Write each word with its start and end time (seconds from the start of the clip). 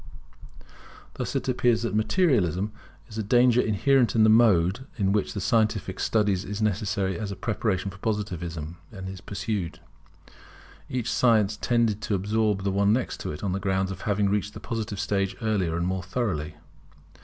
Thus 1.13 1.35
it 1.35 1.47
appears 1.47 1.83
that 1.83 1.93
Materialism 1.93 2.71
is 3.07 3.19
a 3.19 3.21
danger 3.21 3.61
inherent 3.61 4.15
in 4.15 4.23
the 4.23 4.31
mode 4.31 4.87
in 4.97 5.11
which 5.11 5.33
the 5.35 5.39
scientific 5.39 5.99
studies 5.99 6.59
necessary 6.59 7.19
as 7.19 7.29
a 7.31 7.35
preparation 7.35 7.91
for 7.91 7.99
Positivism 7.99 8.77
were 8.91 9.01
pursued. 9.27 9.79
Each 10.89 11.11
science 11.11 11.55
tended 11.55 12.01
to 12.01 12.15
absorb 12.15 12.63
the 12.63 12.71
one 12.71 12.91
next 12.91 13.19
to 13.19 13.31
it, 13.31 13.43
on 13.43 13.51
the 13.51 13.59
ground 13.59 13.91
of 13.91 14.01
having 14.01 14.27
reached 14.27 14.55
the 14.55 14.59
Positive 14.59 14.99
stage 14.99 15.35
earlier 15.39 15.77
and 15.77 15.85
more 15.85 16.01
thoroughly. 16.01 16.55